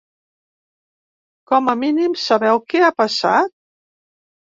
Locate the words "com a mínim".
1.53-2.17